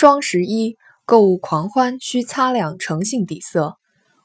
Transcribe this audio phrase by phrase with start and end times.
[0.00, 3.78] 双十一购物狂欢需擦亮诚信底色。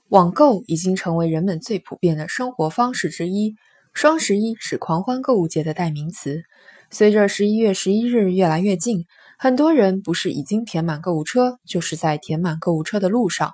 [0.08, 3.56] 网购已经成为人们最普遍的生活方式之一。
[3.92, 6.44] 双十一是狂欢购物节的代名词。
[6.92, 9.06] 随着十一月十一日越来越近，
[9.40, 13.54] 很多人不是已经填满购物车，就是在填满购物车的路上。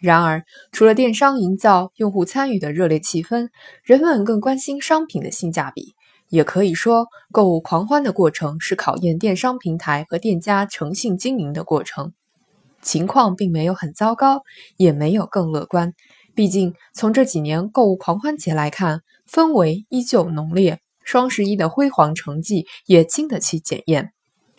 [0.00, 3.50] 然而，除了电商营造用户参与的热烈气氛，
[3.82, 5.92] 人们更关心商品的性价比。
[6.28, 12.12] 也可以说，购物狂欢的过程是考验电商平台和店家诚信经营的过程。
[12.80, 14.42] 情况并没有很糟糕，
[14.76, 15.94] 也没有更乐观。
[16.34, 24.12] 毕竟，从这几年购物狂欢节来看，氛围依旧浓烈，双十一的辉煌成绩也经得起检验。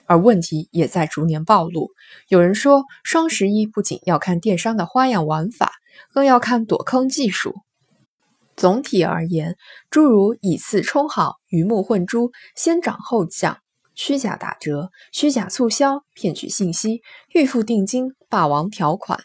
[0.05, 1.91] 而问题也在逐年暴露。
[2.27, 5.71] 有人说，双十一不仅要看电商的花样玩法，
[6.11, 7.55] 更要看躲坑技术。
[8.59, 9.55] 总体而言，
[9.89, 13.59] 诸如以次充好、鱼目混珠、先涨后降、
[13.95, 17.01] 虚假打折、虚假促销、骗取信息、
[17.33, 19.17] 预付定金、霸王条款、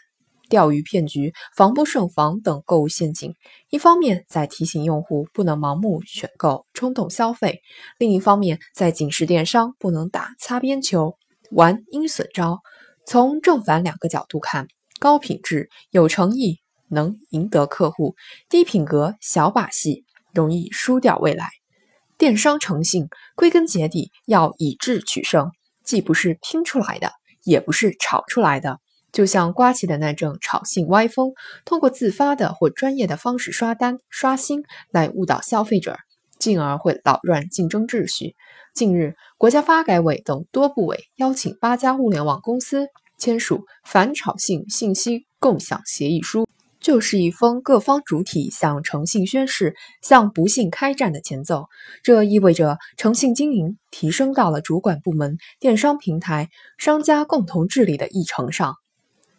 [0.47, 3.33] 钓鱼骗局、防不胜防等购物陷阱，
[3.69, 7.55] 一方面在提醒用户不能盲目选购、冲动消费；
[7.99, 11.17] 另一方面在警示电商不能打擦边球、
[11.51, 12.59] 玩阴损招。
[13.05, 16.61] 从正反两个角度看，高品质、有诚意。
[16.95, 18.15] 能赢得客户，
[18.49, 21.49] 低品格小把戏容易输掉未来。
[22.17, 25.51] 电商诚信归根结底要以质取胜，
[25.83, 27.11] 既不是拼出来的，
[27.43, 28.79] 也不是炒出来的。
[29.11, 35.97] 就像刮起的那阵炒信歪风，通过自发的或专业的方式刷单刷新来误导消费者，
[36.39, 38.35] 进而会扰乱竞争秩序。
[38.73, 46.45] 近日，国家发改委等多部委邀请八家互联网公司签署反炒信信息共享协议书。
[46.85, 51.65] 就是一封各方主体向诚信宣誓、向不幸开战的前奏。
[52.03, 58.75] 这意味着诚信经营提升到了主管部门、电商平台、商家共同治理的议程上。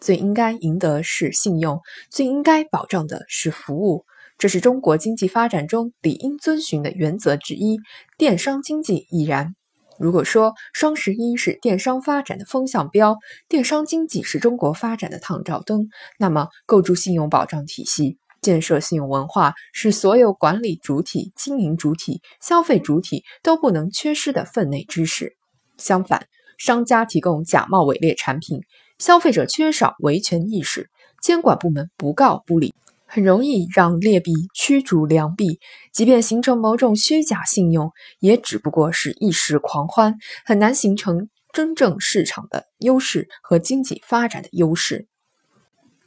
[0.01, 1.79] 最应该赢得是信用，
[2.11, 4.05] 最应该保障的是服务。
[4.39, 7.79] 这是中国经济发展中理应遵循的原则之一，
[8.19, 9.55] 电商经济亦然。
[9.99, 13.17] 如果说双十一是电商发展的风向标，
[13.49, 25.37] 电商经济是中国发展的探照灯，那么构筑信用保障体系、建设信用文化是所有管理主体、经营主体、消费主体都不能缺失的分内之事。
[25.79, 26.27] 相反，
[26.59, 28.61] 商家提供假冒伪劣产品，
[28.99, 30.91] 消费者缺少维权意识，
[31.23, 32.75] 监管部门不告不理。
[33.07, 35.61] 很容易让劣币驱逐良币，
[35.93, 45.07] 即便形成某种虚假信用，也只不过是一时狂欢，很难形成真正市场的优势和经济发展的优势。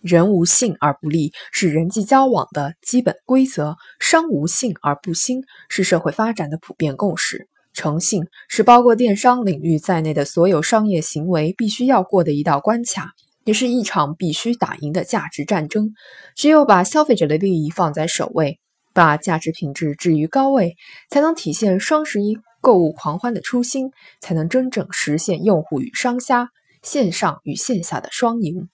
[0.02, 7.50] 人无信而不立是人际交往的基本规则，商无信而不兴是社会发展的普遍共识。
[7.74, 13.14] 诚信是包括电商领域在内的所有商业行为必须要过的一道关卡。
[13.50, 15.96] 也是一场必须打赢的价值战争。
[16.36, 18.60] 只有把消费者的利益放在首位，
[18.94, 20.76] 把价值品质置于高位，
[21.10, 23.90] 才能体现双十一购物狂欢的初心，
[24.22, 26.50] 才能真正实现用户与商家、
[26.84, 28.70] 线上与线下的双赢。